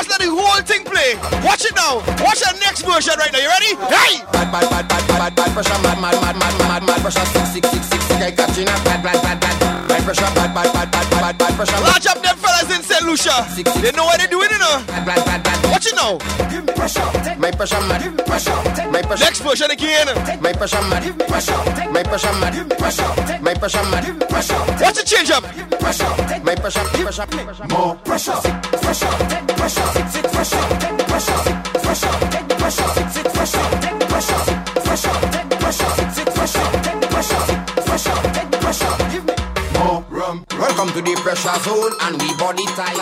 You 0.00 0.08
can 0.08 0.16
just 0.16 0.20
let 0.20 0.24
the 0.24 0.32
whole 0.32 0.62
thing 0.64 0.82
play. 0.88 1.12
Watch 1.44 1.60
it 1.68 1.76
now. 1.76 2.00
Watch 2.24 2.40
the 2.40 2.56
next 2.64 2.88
version 2.88 3.12
right 3.20 3.28
now. 3.36 3.44
You 3.44 3.52
ready? 3.52 3.76
Hey! 3.84 4.24
Bad, 4.32 4.48
bad, 4.48 4.64
bad, 4.72 4.88
bad, 4.88 5.04
bad, 5.08 5.34
bad 5.36 5.52
pressure 5.52 5.76
mad, 5.84 6.00
mad, 6.00 6.16
mad, 6.24 6.36
mad, 6.40 6.54
mad, 6.56 6.82
mad 6.88 7.00
pressure 7.04 7.26
six, 7.36 7.52
six, 7.52 7.68
six, 7.68 7.84
six, 7.84 8.00
six, 8.08 8.22
I 8.24 8.30
catching 8.32 8.64
a 8.64 8.72
glad, 8.80 9.02
glad, 9.04 9.20
glad, 9.20 9.36
glad. 9.36 9.88
My 9.92 10.00
pressure 10.00 10.32
bad, 10.32 10.56
bad, 10.56 10.72
bad, 10.72 10.88
bad, 10.88 11.10
bad, 11.10 11.36
bad 11.36 11.52
pressure. 11.52 11.80
Large 11.84 12.06
up 12.06 12.22
them 12.24 12.36
fellas 12.40 12.70
in 12.72 12.80
St. 12.80 13.04
Lucia. 13.04 13.44
They 13.84 13.92
know 13.92 14.08
what 14.08 14.16
they're 14.16 14.32
doing, 14.32 14.48
you 14.48 14.56
know. 14.56 14.80
Glad, 15.04 15.04
glad, 15.04 15.44
glad. 15.44 15.58
Watch 15.68 15.84
it 15.84 15.94
now. 15.94 16.16
Give 16.48 16.64
me 16.64 16.72
pressure. 16.72 17.04
My 17.36 17.50
pressure 17.52 17.84
mad. 17.84 18.00
Pressure. 18.24 18.56
My 18.88 19.02
pressure. 19.04 19.24
Next 19.24 19.40
version 19.44 19.70
again. 19.70 20.08
My 20.40 20.56
pressure 20.56 20.80
mad. 20.88 21.04
Pressure. 21.28 21.60
My 21.92 22.02
pressure 22.02 22.32
mad. 22.40 22.56
Pressure. 22.80 23.12
My 23.44 23.52
pressure 23.52 23.84
mad. 23.92 24.08
Pressure. 24.32 24.64
Watch 24.90 24.98
it 24.98 25.06
change 25.06 25.30
up. 25.30 25.44
Pressure. 25.78 26.10
My 26.42 26.56
pressure. 26.56 26.82
Pressure. 26.82 27.26
Make 27.30 27.46
pressure. 27.46 27.66
More 27.70 27.94
pressure. 27.94 28.34
Fresh 28.82 29.02
up, 29.04 29.18
then 29.30 29.46
pressure. 29.46 29.86
Pressure. 29.86 30.10
Six, 30.10 30.10
six, 30.10 30.26
pressure. 30.34 30.66
Pressure. 31.06 31.40
Pressure. 31.78 32.14
Pressure. 32.58 32.90
Six, 32.98 33.14
six, 33.14 33.26
pressure. 33.30 33.66
Pressure. 34.10 34.42
Pressure. 34.82 35.14
Pressure. 35.62 35.90
Six, 35.94 36.10
six, 36.16 36.26
pressure. 36.34 36.66
Pressure. 37.06 37.42
Pressure. 37.86 38.18
Pressure. 38.58 38.94
Give 39.14 39.24
me 39.30 39.34
more 39.78 40.02
rum. 40.10 40.44
Welcome 40.58 40.88
to 40.98 41.00
the 41.06 41.14
pressure 41.22 41.54
zone 41.62 41.94
and 42.02 42.18
we 42.20 42.34
body 42.34 42.66
tight. 42.74 42.98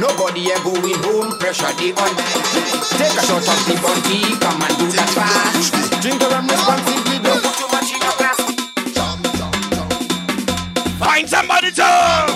Nobody 0.00 0.48
here 0.48 0.56
going 0.64 0.96
home. 1.04 1.36
Pressure 1.36 1.76
the 1.76 1.92
on. 1.92 2.12
Take 2.96 3.12
a 3.12 3.22
shot 3.28 3.44
of 3.44 3.60
the 3.68 3.76
bunty. 3.84 4.32
Come 4.40 4.64
and 4.64 4.74
do 4.80 4.86
that 4.96 5.12
fast. 5.12 6.00
Drink 6.00 6.20
the 6.20 6.28
rum 6.32 6.48
responsibly. 6.48 6.98
Find 11.18 11.28
somebody 11.28 11.72
to. 11.72 12.28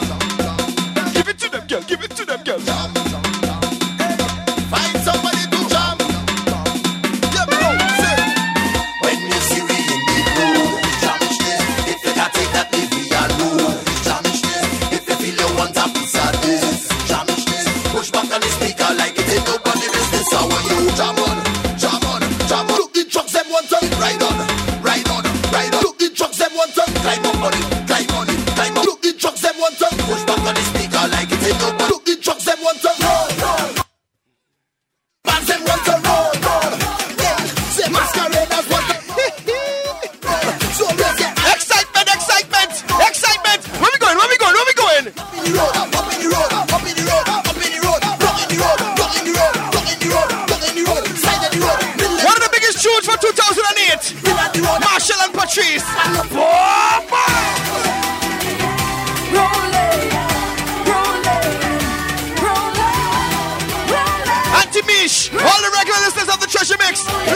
Give 1.14 1.28
it 1.28 1.38
to 1.38 1.48
them, 1.48 1.64
girl. 1.68 1.82
Give 1.82 2.02
it 2.02 2.10
to 2.16 2.24
them, 2.24 2.42
girl. 2.42 3.01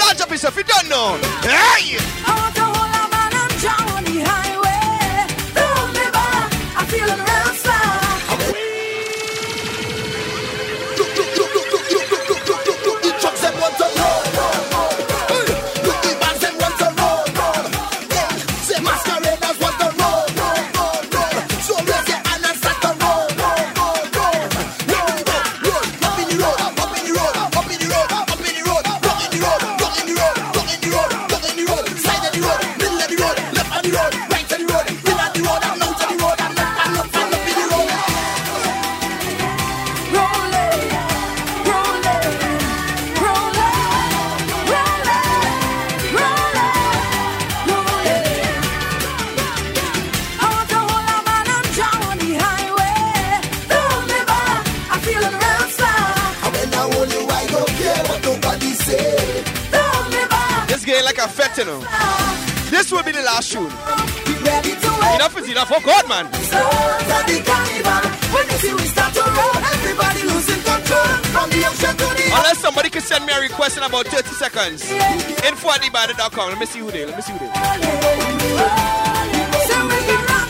Large 0.01 0.21
up 0.21 0.31
yourself, 0.31 0.57
you! 1.83 2.56
Request 73.67 73.79
in 73.79 73.83
about 73.83 74.07
30 74.07 74.29
seconds. 74.35 74.91
Info 75.45 75.71
at 75.71 75.81
thebandit.com. 75.81 76.51
Let 76.51 76.59
me 76.59 76.67
see 76.67 76.81
who 76.81 76.91
they. 76.91 77.07
Let 77.07 77.17
me 77.17 77.23
see 77.23 77.33
who 77.33 77.39
they. 77.39 77.47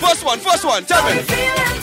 First 0.00 0.24
one, 0.24 0.38
first 0.40 0.64
one. 0.64 0.84
Tell 0.84 1.02
me. 1.04 1.75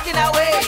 Taking 0.00 0.16
away. 0.16 0.64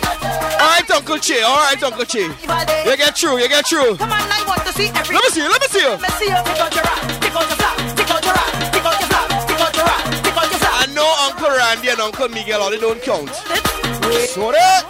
All 0.61 0.68
right, 0.68 0.91
Uncle 0.91 1.18
Che. 1.18 1.43
All 1.43 1.57
right, 1.57 1.83
Uncle 1.83 2.05
Che. 2.05 2.20
You 2.20 2.97
get 2.97 3.16
through. 3.16 3.39
You 3.39 3.49
get 3.49 3.66
through. 3.66 3.97
Come 3.97 4.12
on, 4.12 4.20
I 4.20 4.45
want 4.47 4.64
to 4.66 4.72
see 4.72 4.89
every. 4.89 5.14
Let 5.16 5.24
me 5.24 5.30
see 5.30 5.43
you. 5.43 5.49
Let 5.49 5.61
me 5.61 5.68
see 5.68 5.80
you. 5.80 5.89
Let 5.89 6.01
me 6.01 6.09
see 6.20 6.28
you. 6.28 6.37
Out 6.37 6.74
your 6.74 6.85
rap. 6.85 7.01
Take 7.20 7.35
out 7.35 7.49
your 7.49 7.57
flap. 7.57 7.76
Take 7.97 8.11
out 8.11 8.24
your 8.24 8.35
rap. 8.35 8.51
Take 8.72 8.85
out 8.85 9.01
your 9.01 9.09
flap. 9.09 9.28
Take 9.49 9.61
out 9.61 9.76
your 9.76 9.87
rap. 9.89 10.03
Take 10.22 10.37
out 10.37 10.51
your 10.53 10.61
flap. 10.61 10.74
I 10.83 10.87
know 10.93 11.09
Uncle 11.26 11.51
Randy 11.51 11.89
and 11.89 12.01
Uncle 12.01 12.28
Miguel, 12.28 12.61
all 12.61 12.70
they 12.70 12.78
don't 12.78 13.03
count. 13.03 13.30
So 13.33 14.53
that. 14.53 14.85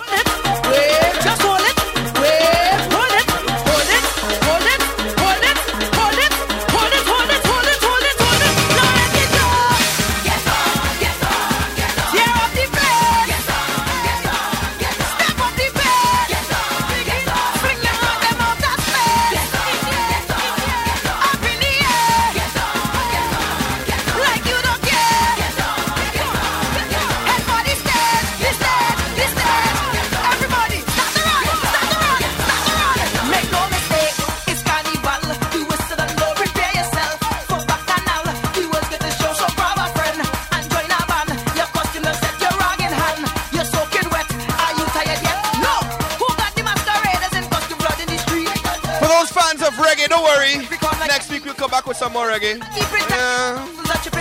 Wait, 0.66 1.22
just 1.22 1.42
hold 1.42 1.61
don't 50.22 50.38
worry. 50.38 50.54
Next 51.08 51.30
week 51.30 51.44
we'll 51.44 51.54
come 51.54 51.70
back 51.70 51.86
with 51.86 51.96
some 51.96 52.12
more 52.12 52.28
reggae. 52.28 52.58
Yeah. 53.10 53.66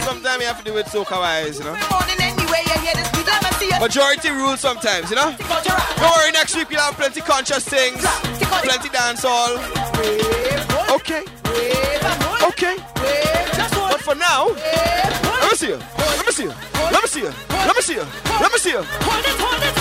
Sometimes 0.01 0.41
you 0.41 0.47
have 0.47 0.63
to 0.63 0.63
do 0.63 0.77
it 0.77 0.87
so 0.87 1.05
wise, 1.09 1.59
you 1.59 1.65
know. 1.65 1.73
Morning 1.91 2.19
anyway, 2.19 2.63
you 2.65 2.79
hear 2.81 2.95
this 2.95 3.09
beat, 3.11 3.27
let 3.27 3.43
me 3.43 3.49
see 3.57 3.67
you. 3.67 3.79
Majority 3.79 4.29
rules 4.29 4.59
sometimes, 4.59 5.09
you 5.09 5.15
know. 5.15 5.35
Don't 5.37 6.11
worry, 6.17 6.31
next 6.31 6.55
week 6.55 6.69
we'll 6.69 6.79
have 6.79 6.95
plenty 6.95 7.21
conscious 7.21 7.63
things, 7.67 8.01
plenty 8.63 8.89
dance 8.89 9.23
all. 9.25 9.57
Okay. 10.95 11.23
Okay. 12.43 12.77
But 13.91 14.01
for 14.01 14.15
now, 14.15 14.47
let 14.47 15.51
me 15.51 15.57
see 15.57 15.69
you. 15.69 15.79
Let 15.97 16.25
me 16.25 16.31
see 16.31 16.43
you. 16.43 16.53
Let 16.91 17.01
me 17.03 17.07
see 17.07 17.21
you. 17.21 17.33
Let 17.49 17.75
me 17.75 17.81
see 17.81 17.93
you. 17.93 18.05
Let 18.39 18.51
me 18.51 18.59
see 18.59 18.71
you. 18.71 19.80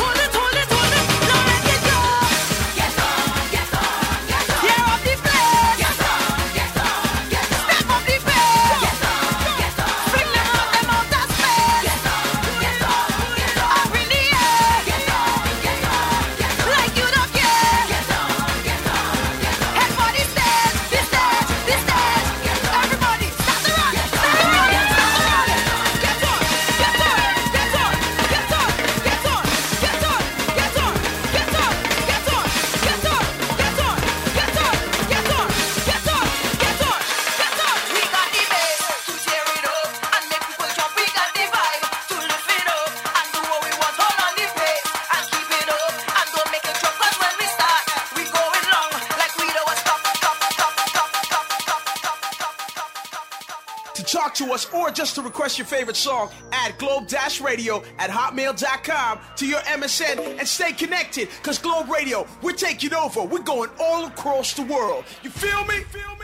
Talk 54.30 54.48
to 54.48 54.52
us 54.54 54.72
or 54.72 54.90
just 54.90 55.14
to 55.16 55.22
request 55.22 55.58
your 55.58 55.66
favorite 55.66 55.96
song, 55.96 56.30
add 56.52 56.76
Globe 56.78 57.06
Dash 57.08 57.40
Radio 57.40 57.82
at 57.98 58.10
hotmail.com 58.10 59.18
to 59.36 59.46
your 59.46 59.60
MSN 59.60 60.38
and 60.38 60.46
stay 60.46 60.72
connected. 60.72 61.28
Cause 61.42 61.58
Globe 61.58 61.88
Radio, 61.88 62.26
we're 62.42 62.52
taking 62.52 62.94
over. 62.94 63.22
We're 63.22 63.42
going 63.42 63.70
all 63.80 64.06
across 64.06 64.54
the 64.54 64.62
world. 64.62 65.04
You 65.22 65.30
feel 65.30 65.64
me? 65.64 65.80
feel 65.84 66.16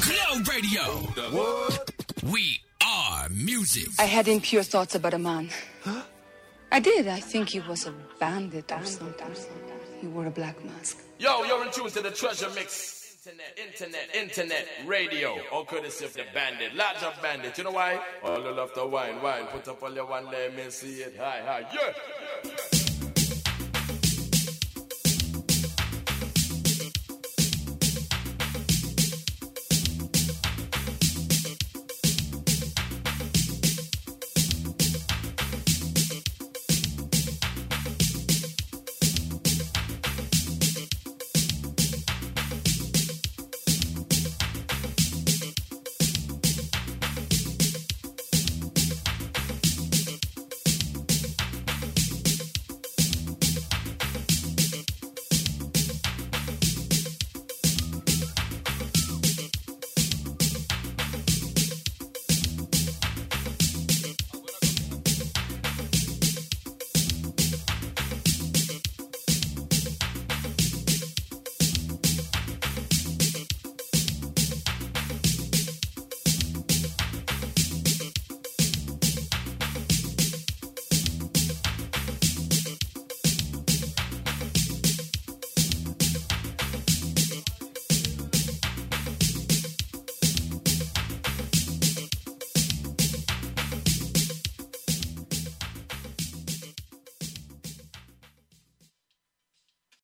Globe 0.00 0.48
Radio. 0.48 0.82
We 2.32 2.60
are 2.84 3.28
music. 3.28 3.88
I 3.98 4.04
had 4.04 4.28
impure 4.28 4.62
thoughts 4.62 4.94
about 4.94 5.14
a 5.14 5.18
man. 5.18 5.50
Huh? 5.82 6.02
I 6.70 6.80
did. 6.80 7.08
I 7.08 7.20
think 7.20 7.50
he 7.50 7.60
was 7.60 7.86
a 7.86 7.94
bandit 8.18 8.70
or 8.72 8.84
something. 8.84 9.34
He 10.00 10.06
wore 10.06 10.26
a 10.26 10.30
black 10.30 10.62
mask. 10.64 10.98
Yo, 11.18 11.44
you're 11.44 11.64
in 11.64 11.72
tune 11.72 11.90
to 11.90 12.00
the 12.00 12.10
treasure 12.10 12.50
mix. 12.54 12.97
Internet, 13.28 13.58
internet, 13.58 14.16
internet, 14.16 14.66
radio. 14.86 15.36
All 15.52 15.66
courtesy 15.66 16.06
of 16.06 16.14
the 16.14 16.24
bandit. 16.32 16.74
Large 16.74 17.02
of 17.02 17.20
bandit. 17.20 17.58
You 17.58 17.64
know 17.64 17.72
why? 17.72 18.00
All 18.22 18.40
the 18.40 18.50
love 18.50 18.72
to 18.72 18.86
wine, 18.86 19.20
wine. 19.20 19.44
Put 19.48 19.68
up 19.68 19.82
all 19.82 19.92
your 19.92 20.06
one, 20.06 20.30
let 20.30 20.56
me 20.56 20.70
see 20.70 21.02
it. 21.02 21.14
Hi, 21.18 21.42
hi, 21.44 21.66
yeah. 21.74 22.87